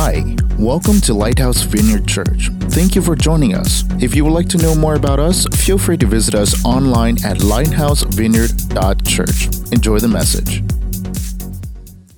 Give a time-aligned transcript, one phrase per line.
[0.00, 0.22] Hi,
[0.60, 2.50] welcome to Lighthouse Vineyard Church.
[2.70, 3.82] Thank you for joining us.
[4.00, 7.16] If you would like to know more about us, feel free to visit us online
[7.24, 9.72] at lighthousevineyard.church.
[9.72, 10.62] Enjoy the message.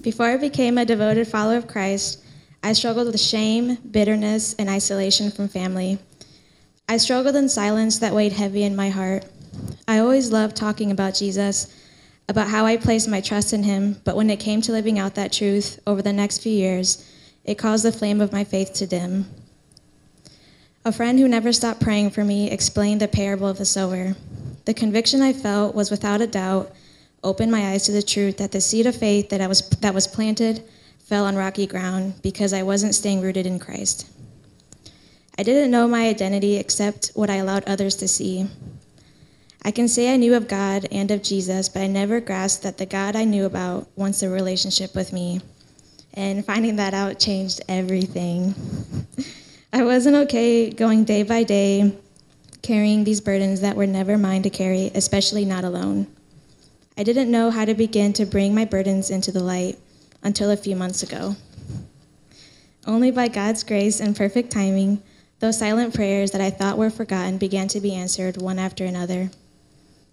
[0.02, 2.22] Before I became a devoted follower of Christ,
[2.62, 5.98] I struggled with shame, bitterness, and isolation from family.
[6.86, 9.24] I struggled in silence that weighed heavy in my heart.
[9.88, 11.74] I always loved talking about Jesus,
[12.28, 15.14] about how I placed my trust in him, but when it came to living out
[15.14, 17.02] that truth over the next few years,
[17.44, 19.26] it caused the flame of my faith to dim.
[20.84, 24.14] A friend who never stopped praying for me explained the parable of the sower.
[24.64, 26.72] The conviction I felt was without a doubt
[27.22, 29.94] opened my eyes to the truth that the seed of faith that, I was, that
[29.94, 30.62] was planted
[30.98, 34.08] fell on rocky ground because I wasn't staying rooted in Christ.
[35.38, 38.46] I didn't know my identity except what I allowed others to see.
[39.62, 42.78] I can say I knew of God and of Jesus, but I never grasped that
[42.78, 45.40] the God I knew about wants a relationship with me.
[46.14, 48.54] And finding that out changed everything.
[49.72, 51.96] I wasn't okay going day by day
[52.62, 56.06] carrying these burdens that were never mine to carry, especially not alone.
[56.98, 59.78] I didn't know how to begin to bring my burdens into the light
[60.22, 61.36] until a few months ago.
[62.86, 65.02] Only by God's grace and perfect timing,
[65.38, 69.30] those silent prayers that I thought were forgotten began to be answered one after another.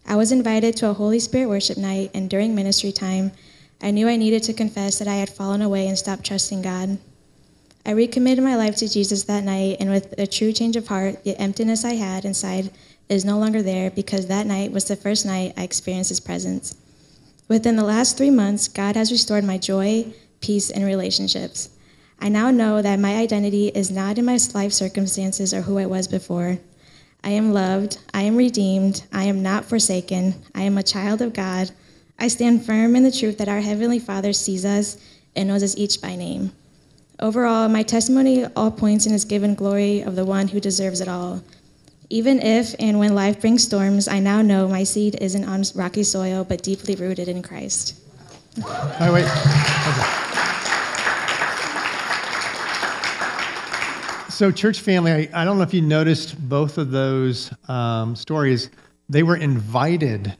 [0.05, 3.31] I was invited to a Holy Spirit worship night, and during ministry time,
[3.81, 6.97] I knew I needed to confess that I had fallen away and stopped trusting God.
[7.85, 11.23] I recommitted my life to Jesus that night, and with a true change of heart,
[11.23, 12.71] the emptiness I had inside
[13.07, 16.75] is no longer there because that night was the first night I experienced His presence.
[17.47, 21.69] Within the last three months, God has restored my joy, peace, and relationships.
[22.19, 25.85] I now know that my identity is not in my life circumstances or who I
[25.85, 26.57] was before.
[27.23, 31.33] I am loved, I am redeemed, I am not forsaken, I am a child of
[31.33, 31.71] God.
[32.19, 34.97] I stand firm in the truth that our Heavenly Father sees us
[35.35, 36.51] and knows us each by name.
[37.19, 41.07] Overall, my testimony all points in His given glory of the one who deserves it
[41.07, 41.43] all.
[42.09, 46.03] Even if and when life brings storms, I now know my seed isn't on rocky
[46.03, 47.99] soil, but deeply rooted in Christ.
[48.57, 49.25] Wait.
[49.25, 50.27] Okay.
[54.29, 58.69] So, church family, I, I, don't know if you noticed both of those um, stories.
[59.09, 60.35] They were invited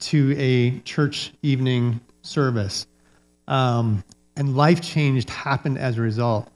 [0.00, 2.86] to a church evening service,
[3.48, 4.04] um,
[4.36, 6.48] and life changed happened as a result,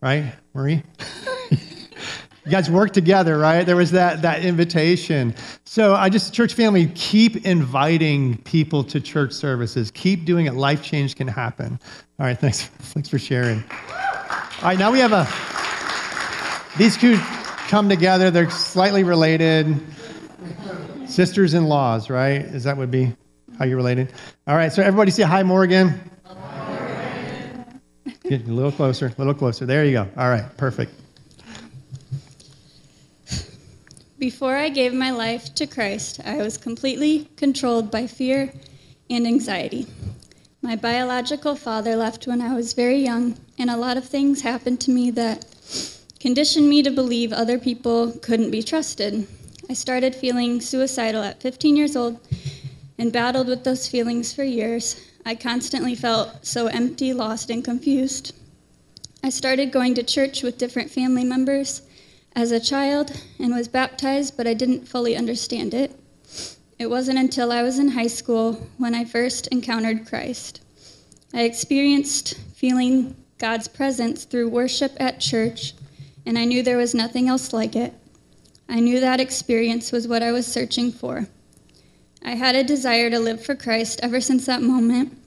[0.00, 0.82] right, Marie?
[1.50, 3.64] you guys worked together, right?
[3.64, 5.34] There was that that invitation.
[5.64, 9.90] So I just church family keep inviting people to church services.
[9.90, 10.54] Keep doing it.
[10.54, 11.78] Life change can happen.
[12.18, 12.64] All right, thanks.
[12.92, 13.62] Thanks for sharing.
[13.62, 15.26] All right, now we have a
[16.78, 17.18] these two
[17.68, 18.30] come together.
[18.30, 19.80] They're slightly related.
[21.10, 22.40] Sisters-in-laws, right?
[22.40, 23.12] Is that would be
[23.58, 24.12] how you're related?
[24.46, 26.00] All right, so everybody say hi, Morgan.
[28.22, 29.66] Get a little closer, a little closer.
[29.66, 30.08] There you go.
[30.16, 30.92] All right, perfect.
[34.20, 38.52] Before I gave my life to Christ, I was completely controlled by fear
[39.10, 39.88] and anxiety.
[40.62, 44.80] My biological father left when I was very young, and a lot of things happened
[44.82, 45.44] to me that
[46.20, 49.26] conditioned me to believe other people couldn't be trusted.
[49.70, 52.18] I started feeling suicidal at 15 years old
[52.98, 55.00] and battled with those feelings for years.
[55.24, 58.34] I constantly felt so empty, lost, and confused.
[59.22, 61.82] I started going to church with different family members
[62.34, 65.96] as a child and was baptized, but I didn't fully understand it.
[66.80, 70.62] It wasn't until I was in high school when I first encountered Christ.
[71.32, 75.74] I experienced feeling God's presence through worship at church,
[76.26, 77.94] and I knew there was nothing else like it.
[78.70, 81.26] I knew that experience was what I was searching for.
[82.22, 85.18] I had a desire to live for Christ ever since that moment.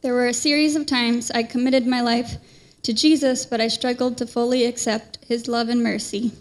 [0.00, 2.38] There were a series of times I committed my life
[2.82, 6.32] to Jesus, but I struggled to fully accept his love and mercy.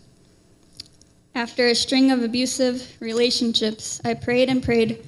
[1.35, 5.05] After a string of abusive relationships, I prayed and prayed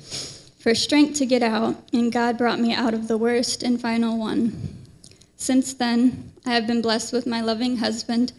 [0.60, 4.20] for strength to get out, and God brought me out of the worst and final
[4.20, 4.78] one.
[5.38, 8.32] Since then, I have been blessed with my loving husband.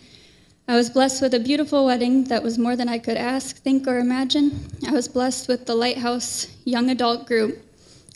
[0.66, 3.86] I was blessed with a beautiful wedding that was more than I could ask, think,
[3.86, 4.68] or imagine.
[4.86, 7.62] I was blessed with the Lighthouse Young Adult Group,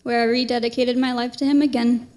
[0.03, 2.09] where I rededicated my life to Him again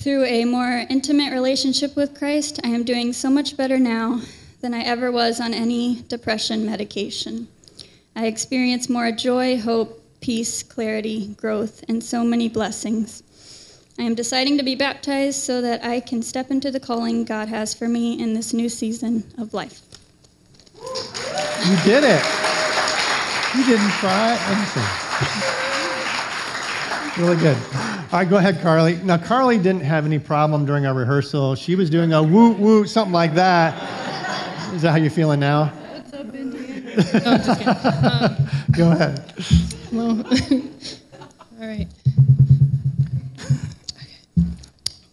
[0.00, 4.22] through a more intimate relationship with Christ, I am doing so much better now
[4.62, 7.48] than I ever was on any depression medication.
[8.16, 13.22] I experience more joy, hope, peace, clarity, growth, and so many blessings.
[14.00, 17.48] I am deciding to be baptized so that I can step into the calling God
[17.48, 19.82] has for me in this new season of life.
[20.74, 22.24] You did it.
[23.54, 24.82] You didn't cry anything.
[27.22, 27.58] really good.
[28.10, 28.96] All right, go ahead, Carly.
[29.04, 31.54] Now, Carly didn't have any problem during our rehearsal.
[31.54, 33.74] She was doing a woo woo, something like that.
[34.72, 35.66] Is that how you're feeling now?
[35.66, 36.94] What's up, Indian?
[36.96, 37.74] No, I'm just kidding.
[38.22, 39.34] Um, Go ahead.
[39.92, 40.24] well,
[41.60, 41.86] all right.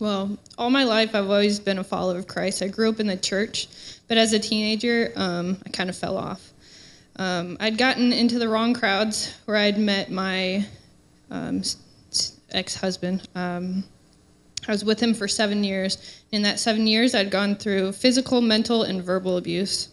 [0.07, 2.63] Well, all my life I've always been a follower of Christ.
[2.63, 3.67] I grew up in the church,
[4.07, 6.53] but as a teenager, um, I kind of fell off.
[7.17, 10.65] Um, I'd gotten into the wrong crowds where I'd met my
[11.29, 13.27] um, s- ex-husband.
[13.35, 13.83] Um,
[14.65, 16.23] I was with him for seven years.
[16.31, 19.89] In that seven years, I'd gone through physical, mental, and verbal abuse.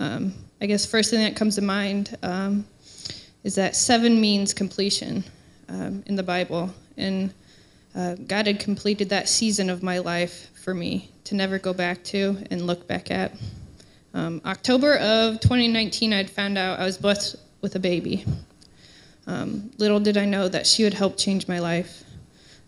[0.00, 2.66] Um, I guess first thing that comes to mind um,
[3.42, 5.24] is that seven means completion
[5.70, 7.32] in the Bible, and
[7.96, 12.04] uh, God had completed that season of my life for me to never go back
[12.04, 13.32] to and look back at.
[14.12, 18.24] Um, October of 2019, I'd found out I was blessed with a baby.
[19.26, 22.04] Um, little did I know that she would help change my life.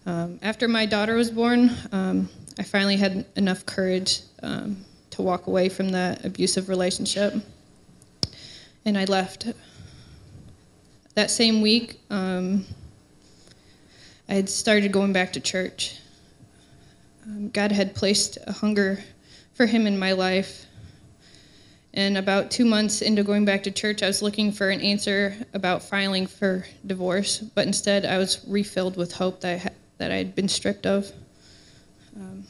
[0.06, 5.46] Um, after my daughter was born, um, I finally had enough courage um, to walk
[5.46, 7.34] away from that abusive relationship,
[8.84, 9.46] and I left.
[11.14, 12.64] That same week, um,
[14.28, 15.96] I had started going back to church.
[17.24, 19.02] Um, God had placed a hunger
[19.54, 20.66] for Him in my life.
[21.94, 25.34] And about two months into going back to church, I was looking for an answer
[25.54, 30.10] about filing for divorce, but instead I was refilled with hope that I, ha- that
[30.10, 31.10] I had been stripped of.
[32.14, 32.44] Um,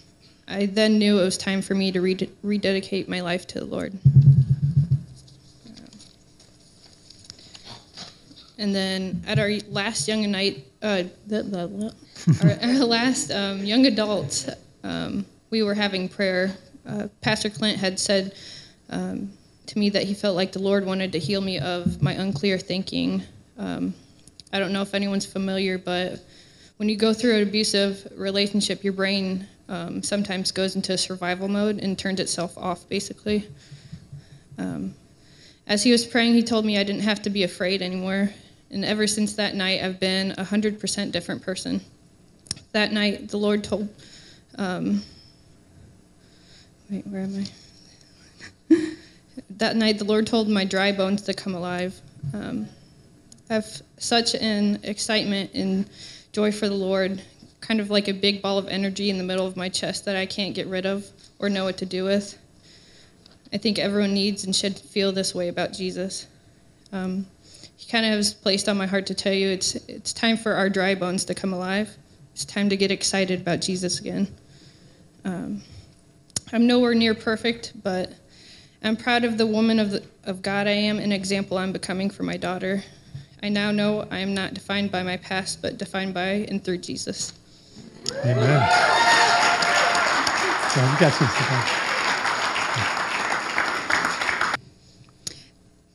[0.48, 3.66] I then knew it was time for me to red- rededicate my life to the
[3.66, 3.96] Lord.
[8.58, 11.94] And then at our last young night, uh, the, the,
[12.42, 14.48] our, our last um, young adults,
[14.82, 16.56] um, we were having prayer.
[16.86, 18.34] Uh, Pastor Clint had said
[18.90, 19.32] um,
[19.66, 22.58] to me that he felt like the Lord wanted to heal me of my unclear
[22.58, 23.22] thinking.
[23.58, 23.94] Um,
[24.52, 26.20] I don't know if anyone's familiar, but
[26.78, 31.78] when you go through an abusive relationship, your brain um, sometimes goes into survival mode
[31.78, 33.46] and turns itself off, basically.
[34.56, 34.94] Um,
[35.66, 38.30] as he was praying, he told me I didn't have to be afraid anymore.
[38.70, 41.80] And ever since that night, I've been a 100% different person.
[42.72, 43.88] That night, the Lord told,
[44.56, 45.02] um,
[46.90, 47.46] wait, where am
[48.70, 48.76] I?
[49.50, 51.98] that night, the Lord told my dry bones to come alive.
[52.34, 52.68] Um,
[53.48, 55.88] I have such an excitement and
[56.32, 57.22] joy for the Lord,
[57.60, 60.16] kind of like a big ball of energy in the middle of my chest that
[60.16, 61.06] I can't get rid of
[61.38, 62.38] or know what to do with.
[63.50, 66.26] I think everyone needs and should feel this way about Jesus.
[66.92, 67.26] Um,
[67.78, 70.54] he kind of has placed on my heart to tell you it's it's time for
[70.54, 71.96] our dry bones to come alive.
[72.32, 74.26] It's time to get excited about Jesus again.
[75.24, 75.62] Um,
[76.52, 78.12] I'm nowhere near perfect, but
[78.82, 82.10] I'm proud of the woman of, the, of God I am, an example I'm becoming
[82.10, 82.82] for my daughter.
[83.42, 86.78] I now know I am not defined by my past, but defined by and through
[86.78, 87.32] Jesus.
[88.24, 88.68] Amen.
[90.74, 91.87] So you got some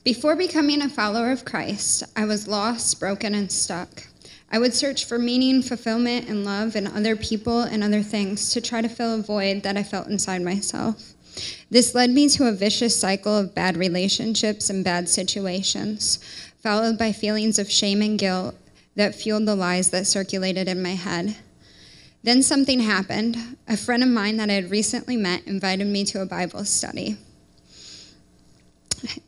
[0.03, 4.07] Before becoming a follower of Christ, I was lost, broken, and stuck.
[4.51, 8.59] I would search for meaning, fulfillment, and love in other people and other things to
[8.59, 11.13] try to fill a void that I felt inside myself.
[11.69, 16.19] This led me to a vicious cycle of bad relationships and bad situations,
[16.61, 18.55] followed by feelings of shame and guilt
[18.97, 21.37] that fueled the lies that circulated in my head.
[22.23, 23.37] Then something happened.
[23.69, 27.17] A friend of mine that I had recently met invited me to a Bible study.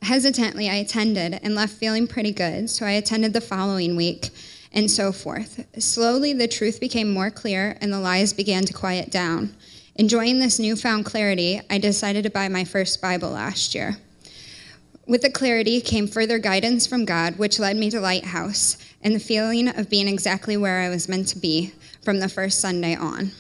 [0.01, 4.29] Hesitantly, I attended and left feeling pretty good, so I attended the following week
[4.72, 5.65] and so forth.
[5.82, 9.55] Slowly, the truth became more clear and the lies began to quiet down.
[9.96, 13.98] Enjoying this newfound clarity, I decided to buy my first Bible last year.
[15.08, 19.20] With the clarity came further guidance from God, which led me to Lighthouse and the
[19.20, 21.72] feeling of being exactly where I was meant to be
[22.03, 23.32] from the first Sunday on.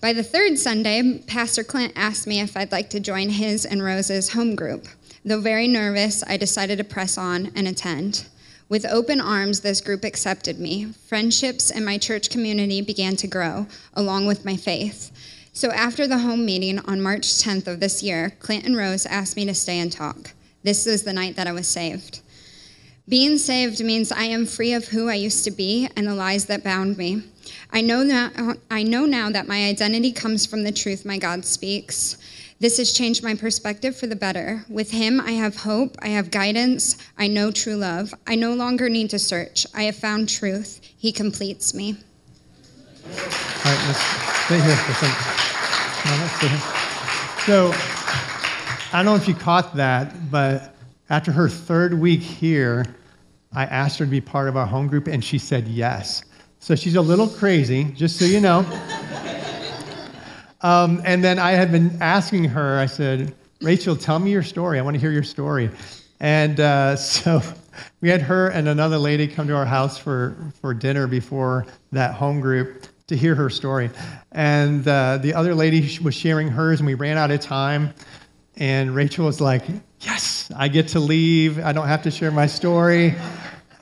[0.00, 3.82] By the third Sunday, Pastor Clint asked me if I'd like to join his and
[3.82, 4.86] Rose's home group.
[5.24, 8.28] Though very nervous, I decided to press on and attend.
[8.68, 10.92] With open arms, this group accepted me.
[11.08, 15.10] Friendships in my church community began to grow, along with my faith.
[15.52, 19.34] So after the home meeting on March 10th of this year, Clint and Rose asked
[19.34, 20.32] me to stay and talk.
[20.62, 22.20] This was the night that I was saved.
[23.08, 26.44] Being saved means I am free of who I used to be and the lies
[26.44, 27.24] that bound me.
[27.70, 31.44] I know now, I know now that my identity comes from the truth my God
[31.44, 32.16] speaks.
[32.60, 34.64] This has changed my perspective for the better.
[34.68, 38.12] With Him, I have hope, I have guidance, I know true love.
[38.26, 39.64] I no longer need to search.
[39.74, 40.80] I have found truth.
[40.96, 41.96] He completes me.
[43.04, 44.00] All right, let's
[44.44, 45.06] stay here for.
[46.08, 46.78] No, let's stay here.
[47.46, 47.70] So,
[48.92, 50.74] I don't know if you caught that, but
[51.10, 52.86] after her third week here,
[53.52, 56.24] I asked her to be part of our home group, and she said yes.
[56.60, 58.66] So she's a little crazy, just so you know.
[60.60, 64.78] Um, and then I had been asking her, I said, Rachel, tell me your story.
[64.78, 65.70] I want to hear your story.
[66.20, 67.40] And uh, so
[68.00, 72.14] we had her and another lady come to our house for, for dinner before that
[72.14, 73.90] home group to hear her story.
[74.32, 77.94] And uh, the other lady was sharing hers, and we ran out of time.
[78.56, 79.62] And Rachel was like,
[80.00, 81.58] Yes, I get to leave.
[81.58, 83.16] I don't have to share my story.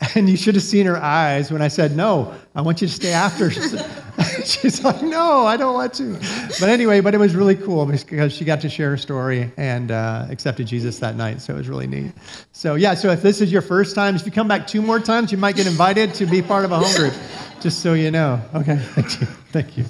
[0.14, 2.92] And you should have seen her eyes when I said, No, I want you to
[2.92, 3.50] stay after.
[4.44, 6.18] She's like, No, I don't want to.
[6.60, 9.90] But anyway, but it was really cool because she got to share her story and
[9.90, 11.40] uh, accepted Jesus that night.
[11.40, 12.12] So it was really neat.
[12.52, 15.00] So, yeah, so if this is your first time, if you come back two more
[15.00, 17.14] times, you might get invited to be part of a home group,
[17.60, 18.40] just so you know.
[18.54, 19.26] Okay, thank you.
[19.52, 19.84] Thank you.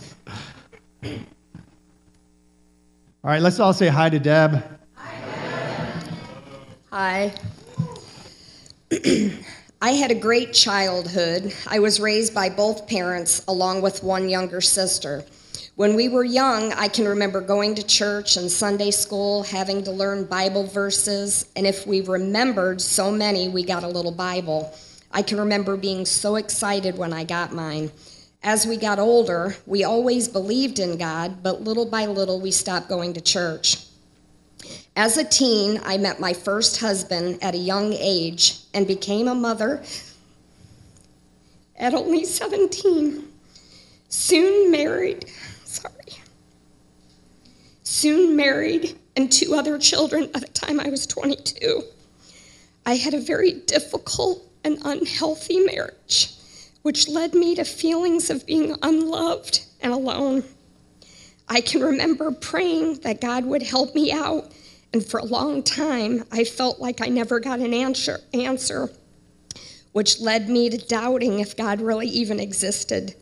[3.24, 4.62] All right, let's all say hi to Deb.
[6.90, 7.34] Hi.
[8.92, 9.42] Hi.
[9.82, 11.52] I had a great childhood.
[11.66, 15.22] I was raised by both parents along with one younger sister.
[15.74, 19.90] When we were young, I can remember going to church and Sunday school, having to
[19.90, 24.74] learn Bible verses, and if we remembered so many, we got a little Bible.
[25.12, 27.90] I can remember being so excited when I got mine.
[28.42, 32.88] As we got older, we always believed in God, but little by little, we stopped
[32.88, 33.85] going to church.
[34.96, 39.34] As a teen, I met my first husband at a young age and became a
[39.34, 39.82] mother
[41.76, 43.28] at only 17.
[44.08, 45.26] Soon married,
[45.66, 45.92] sorry.
[47.82, 51.82] Soon married and two other children by the time I was 22.
[52.86, 56.32] I had a very difficult and unhealthy marriage,
[56.80, 60.42] which led me to feelings of being unloved and alone.
[61.50, 64.52] I can remember praying that God would help me out
[64.92, 68.90] and for a long time, I felt like I never got an answer, answer,
[69.92, 73.14] which led me to doubting if God really even existed.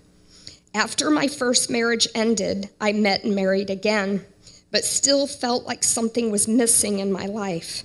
[0.74, 4.24] After my first marriage ended, I met and married again,
[4.70, 7.84] but still felt like something was missing in my life.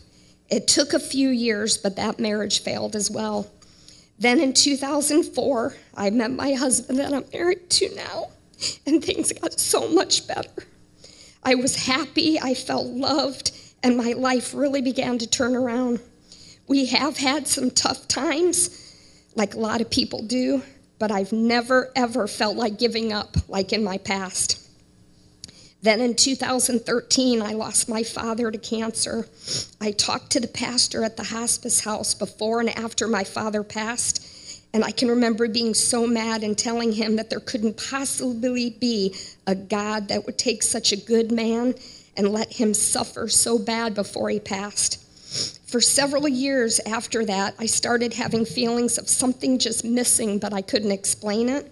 [0.49, 3.47] It took a few years, but that marriage failed as well.
[4.17, 8.29] Then in 2004, I met my husband that I'm married to now,
[8.85, 10.51] and things got so much better.
[11.43, 13.51] I was happy, I felt loved,
[13.83, 15.99] and my life really began to turn around.
[16.67, 18.69] We have had some tough times,
[19.35, 20.61] like a lot of people do,
[20.99, 24.57] but I've never, ever felt like giving up like in my past.
[25.81, 29.25] Then in 2013, I lost my father to cancer.
[29.79, 34.25] I talked to the pastor at the hospice house before and after my father passed,
[34.73, 39.15] and I can remember being so mad and telling him that there couldn't possibly be
[39.47, 41.73] a God that would take such a good man
[42.17, 45.03] and let him suffer so bad before he passed.
[45.69, 50.61] For several years after that, I started having feelings of something just missing, but I
[50.61, 51.71] couldn't explain it.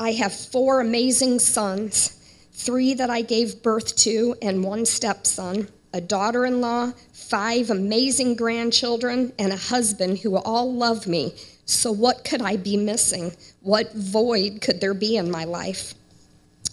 [0.00, 2.18] I have four amazing sons
[2.52, 8.36] three that I gave birth to, and one stepson, a daughter in law, five amazing
[8.36, 11.34] grandchildren, and a husband who all love me.
[11.66, 13.32] So, what could I be missing?
[13.60, 15.94] What void could there be in my life?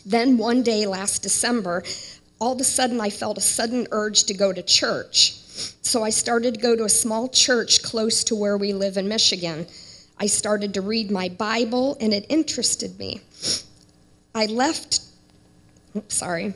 [0.05, 1.83] Then, one day last December,
[2.39, 5.33] all of a sudden I felt a sudden urge to go to church.
[5.81, 9.07] So I started to go to a small church close to where we live in
[9.07, 9.67] Michigan.
[10.17, 13.21] I started to read my Bible and it interested me.
[14.33, 15.01] I left,
[15.95, 16.53] oops, sorry.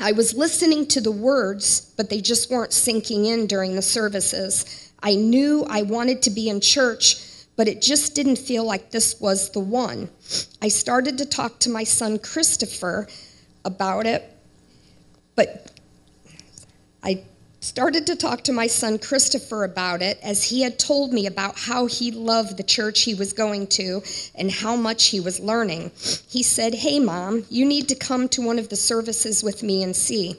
[0.00, 4.92] I was listening to the words, but they just weren't sinking in during the services.
[5.02, 7.24] I knew I wanted to be in church,
[7.56, 10.08] but it just didn't feel like this was the one.
[10.62, 13.08] I started to talk to my son Christopher
[13.64, 14.37] about it,
[15.38, 15.70] but
[17.00, 17.22] I
[17.60, 21.56] started to talk to my son Christopher about it as he had told me about
[21.56, 24.02] how he loved the church he was going to
[24.34, 25.92] and how much he was learning.
[26.28, 29.84] He said, Hey, mom, you need to come to one of the services with me
[29.84, 30.34] and see.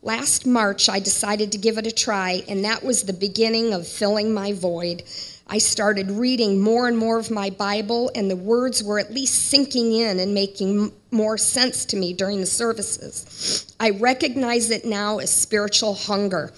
[0.00, 3.88] Last March, I decided to give it a try, and that was the beginning of
[3.88, 5.02] filling my void.
[5.48, 9.46] I started reading more and more of my Bible, and the words were at least
[9.48, 13.72] sinking in and making more sense to me during the services.
[13.78, 16.52] I recognize it now as spiritual hunger.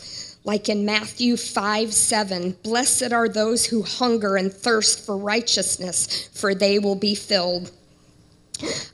[0.44, 6.54] Like in Matthew 5 7, blessed are those who hunger and thirst for righteousness, for
[6.54, 7.70] they will be filled.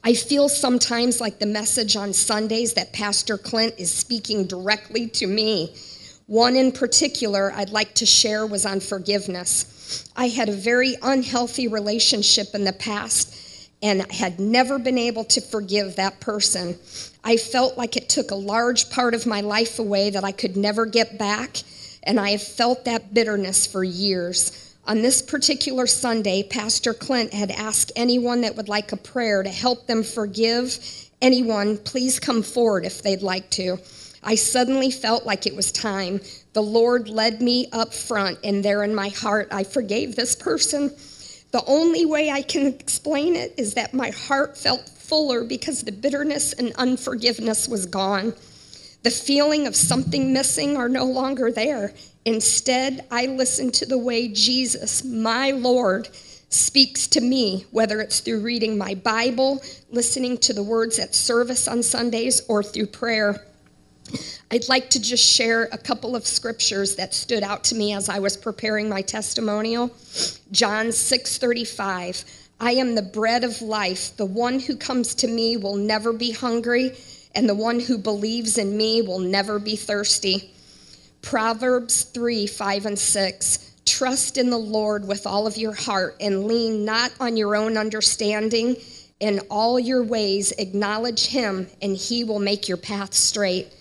[0.02, 5.28] I feel sometimes like the message on Sundays that Pastor Clint is speaking directly to
[5.28, 5.72] me.
[6.26, 9.70] One in particular I'd like to share was on forgiveness.
[10.16, 15.40] I had a very unhealthy relationship in the past and had never been able to
[15.40, 16.78] forgive that person.
[17.22, 20.56] I felt like it took a large part of my life away that I could
[20.56, 21.58] never get back,
[22.02, 24.74] and I have felt that bitterness for years.
[24.86, 29.50] On this particular Sunday, Pastor Clint had asked anyone that would like a prayer to
[29.50, 30.78] help them forgive
[31.22, 33.78] anyone, please come forward if they'd like to.
[34.22, 36.20] I suddenly felt like it was time.
[36.54, 40.90] The Lord led me up front, and there in my heart, I forgave this person.
[41.50, 45.92] The only way I can explain it is that my heart felt fuller because the
[45.92, 48.34] bitterness and unforgiveness was gone.
[49.02, 51.92] The feeling of something missing are no longer there.
[52.24, 56.08] Instead, I listen to the way Jesus, my Lord,
[56.50, 61.66] speaks to me, whether it's through reading my Bible, listening to the words at service
[61.66, 63.44] on Sundays, or through prayer.
[64.54, 68.08] I'd like to just share a couple of scriptures that stood out to me as
[68.08, 69.90] I was preparing my testimonial.
[70.52, 72.24] John 6:35.
[72.60, 74.16] I am the bread of life.
[74.16, 76.96] The one who comes to me will never be hungry,
[77.34, 80.54] and the one who believes in me will never be thirsty.
[81.20, 83.58] Proverbs 3 5 and 6.
[83.84, 87.76] Trust in the Lord with all of your heart and lean not on your own
[87.76, 88.76] understanding.
[89.18, 93.72] In all your ways, acknowledge him, and he will make your path straight.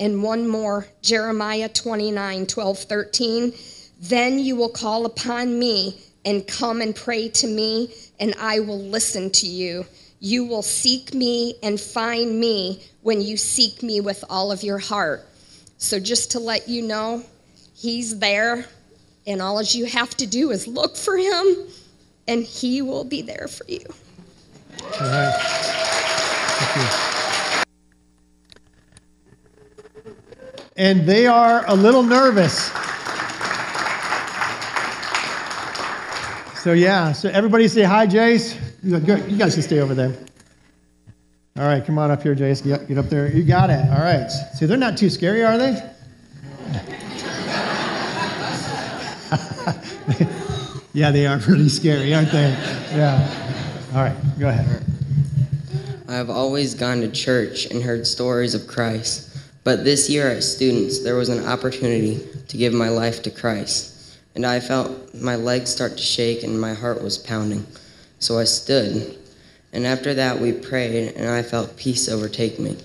[0.00, 3.52] And one more Jeremiah 29 12 13.
[4.00, 8.80] Then you will call upon me and come and pray to me, and I will
[8.80, 9.86] listen to you.
[10.18, 14.78] You will seek me and find me when you seek me with all of your
[14.78, 15.26] heart.
[15.78, 17.22] So, just to let you know,
[17.74, 18.66] He's there,
[19.26, 21.56] and all you have to do is look for Him,
[22.28, 23.84] and He will be there for you.
[25.00, 25.79] All right.
[30.80, 32.68] And they are a little nervous.
[36.58, 38.56] So, yeah, so everybody say hi, Jace.
[38.82, 38.98] You
[39.36, 40.14] guys can stay over there.
[41.58, 42.64] All right, come on up here, Jace.
[42.64, 43.30] Get, get up there.
[43.30, 43.86] You got it.
[43.90, 44.30] All right.
[44.30, 45.72] See, they're not too scary, are they?
[50.94, 52.48] yeah, they are pretty scary, aren't they?
[52.94, 53.90] Yeah.
[53.92, 54.82] All right, go ahead.
[56.08, 59.29] I've always gone to church and heard stories of Christ,
[59.64, 64.18] but this year at Students, there was an opportunity to give my life to Christ,
[64.34, 67.66] and I felt my legs start to shake and my heart was pounding.
[68.18, 69.18] So I stood
[69.72, 72.76] and after that, we prayed, and I felt peace overtake me.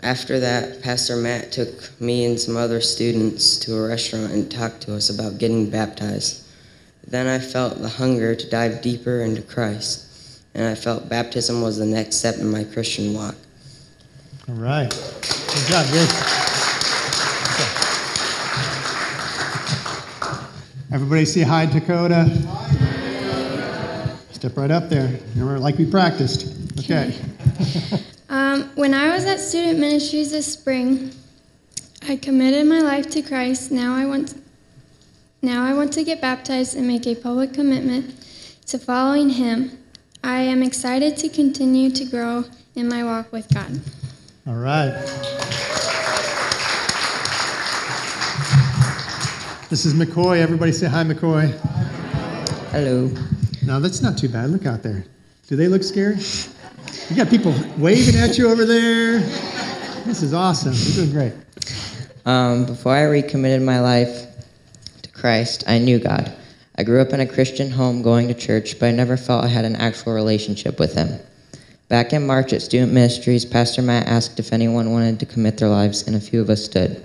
[0.00, 4.82] After that, Pastor Matt took me and some other students to a restaurant and talked
[4.82, 6.44] to us about getting baptized.
[7.04, 11.78] Then I felt the hunger to dive deeper into Christ, and I felt baptism was
[11.78, 13.34] the next step in my Christian walk.
[14.48, 14.88] All right.
[14.88, 16.08] Good job, Jake.
[20.90, 22.24] Everybody say hi, Dakota.
[22.24, 24.16] Hi.
[24.30, 25.20] Step right up there.
[25.34, 26.54] Remember, like we practiced.
[26.78, 27.14] Okay.
[28.30, 31.12] um, when I was at Student Ministries this spring,
[32.08, 33.70] I committed my life to Christ.
[33.70, 34.38] Now I want, to,
[35.42, 38.14] now I want to get baptized and make a public commitment
[38.68, 39.76] to following Him.
[40.24, 43.78] I am excited to continue to grow in my walk with God.
[44.48, 44.92] All right.
[49.68, 50.38] This is McCoy.
[50.38, 51.50] Everybody say hi, McCoy.
[52.70, 53.10] Hello.
[53.66, 54.48] Now that's not too bad.
[54.48, 55.04] Look out there.
[55.48, 56.16] Do they look scary?
[57.10, 59.18] You got people waving at you over there.
[60.06, 60.72] This is awesome.
[60.72, 61.32] You're doing great.
[62.24, 64.28] Um, before I recommitted my life
[65.02, 66.34] to Christ, I knew God.
[66.78, 69.48] I grew up in a Christian home going to church, but I never felt I
[69.48, 71.20] had an actual relationship with Him.
[71.88, 75.70] Back in March at Student Ministries, Pastor Matt asked if anyone wanted to commit their
[75.70, 77.02] lives, and a few of us stood.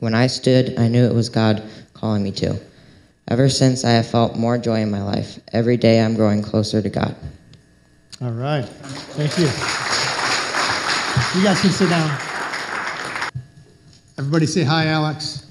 [0.00, 1.62] When I stood, I knew it was God
[1.94, 2.58] calling me to.
[3.28, 5.38] Ever since, I have felt more joy in my life.
[5.52, 7.14] Every day, I'm growing closer to God.
[8.20, 8.64] All right.
[9.14, 9.44] Thank you.
[11.38, 12.10] You guys can sit down.
[14.18, 15.46] Everybody say hi, Alex.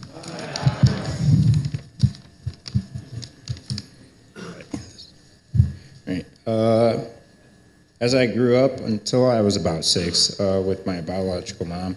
[6.06, 6.26] Right.
[6.46, 7.06] Uh,
[8.02, 11.96] as I grew up until I was about six uh, with my biological mom,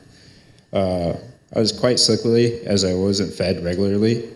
[0.73, 1.15] uh,
[1.57, 4.29] I was quite sickly as I wasn't fed regularly.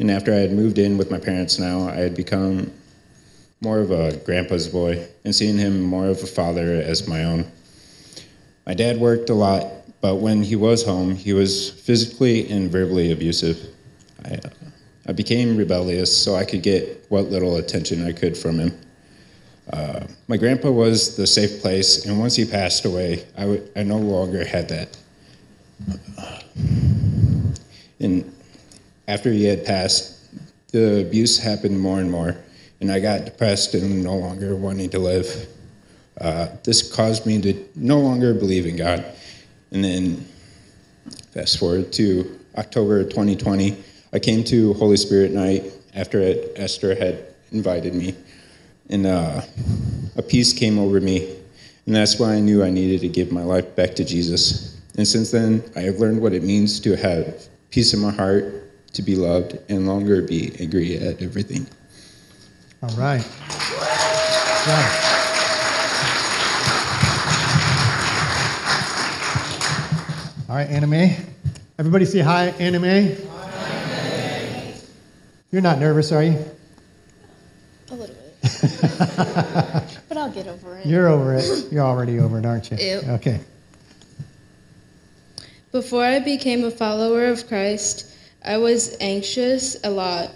[0.00, 2.72] And after I had moved in with my parents now, I had become
[3.60, 7.46] more of a grandpa's boy and seeing him more of a father as my own.
[8.66, 9.68] My dad worked a lot,
[10.00, 13.68] but when he was home, he was physically and verbally abusive.
[14.24, 14.50] I, uh,
[15.06, 18.83] I became rebellious so I could get what little attention I could from him.
[19.72, 23.82] Uh, my grandpa was the safe place, and once he passed away, I, w- I
[23.82, 24.96] no longer had that.
[28.00, 28.30] And
[29.08, 30.20] after he had passed,
[30.72, 32.36] the abuse happened more and more,
[32.80, 35.48] and I got depressed and no longer wanting to live.
[36.20, 39.04] Uh, this caused me to no longer believe in God.
[39.70, 40.24] And then,
[41.32, 43.76] fast forward to October 2020,
[44.12, 46.20] I came to Holy Spirit night after
[46.56, 48.14] Esther had invited me.
[48.90, 49.42] And uh,
[50.16, 51.36] a peace came over me.
[51.86, 54.80] And that's why I knew I needed to give my life back to Jesus.
[54.96, 58.92] And since then, I have learned what it means to have peace in my heart,
[58.92, 61.66] to be loved, and longer be angry at everything.
[62.82, 63.26] All right.
[64.66, 65.04] Yeah.
[70.48, 71.10] All right, Anime.
[71.78, 73.16] Everybody say hi, Anime.
[73.28, 74.74] Hi.
[75.50, 76.38] You're not nervous, are you?
[77.90, 78.23] A little bit.
[80.08, 80.86] but I'll get over it.
[80.86, 81.72] You're over it.
[81.72, 82.76] You're already over it, aren't you?
[82.78, 83.04] Yep.
[83.20, 83.40] Okay.
[85.72, 88.14] Before I became a follower of Christ,
[88.44, 90.30] I was anxious a lot.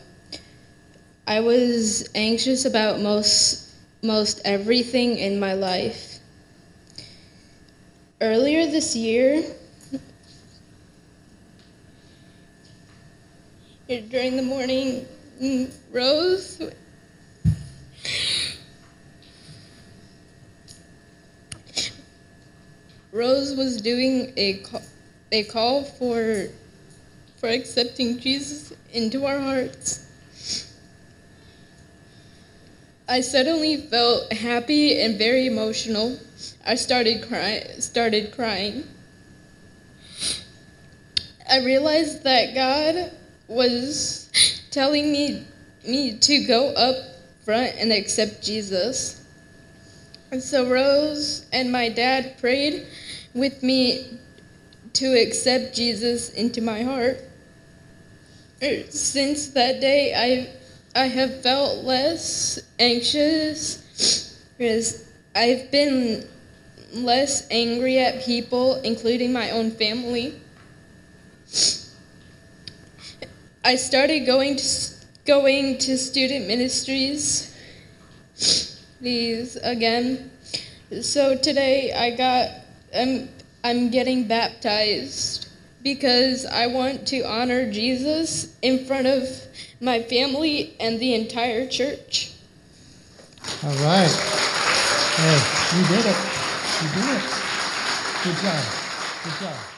[1.26, 3.68] I was anxious about most
[4.02, 6.18] most everything in my life.
[8.20, 9.44] Earlier this year,
[13.88, 15.06] during the morning,
[15.40, 16.60] mm, Rose
[23.18, 24.82] Rose was doing a call,
[25.32, 26.46] a call for
[27.38, 30.06] for accepting Jesus into our hearts.
[33.08, 36.16] I suddenly felt happy and very emotional.
[36.64, 38.84] I started cry, started crying.
[41.50, 43.10] I realized that God
[43.48, 44.30] was
[44.70, 45.44] telling me
[45.84, 46.94] me to go up
[47.44, 49.24] front and accept Jesus.
[50.30, 52.86] And so Rose and my dad prayed
[53.38, 54.18] with me
[54.94, 57.18] to accept Jesus into my heart.
[58.62, 63.84] Er, since that day, I I have felt less anxious
[65.34, 66.26] I've been
[66.92, 70.40] less angry at people, including my own family.
[73.64, 74.64] I started going to
[75.26, 77.54] going to student ministries.
[79.00, 80.30] These again.
[81.02, 82.50] So today I got
[82.94, 83.28] I'm
[83.64, 85.48] I'm getting baptized
[85.82, 89.28] because I want to honor Jesus in front of
[89.80, 92.32] my family and the entire church.
[93.62, 94.10] All right.
[95.16, 95.38] Hey,
[95.76, 96.18] you did it.
[96.82, 97.38] You did it.
[98.24, 98.64] Good job.
[99.24, 99.77] Good job.